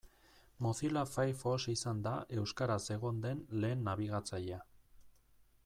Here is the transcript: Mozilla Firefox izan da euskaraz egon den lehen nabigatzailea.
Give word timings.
Mozilla 0.65 1.03
Firefox 1.09 1.67
izan 1.73 2.01
da 2.07 2.13
euskaraz 2.43 2.79
egon 2.97 3.21
den 3.27 3.45
lehen 3.65 3.85
nabigatzailea. 3.91 4.61